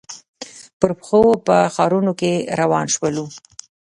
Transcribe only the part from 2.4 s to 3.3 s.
روان شولو.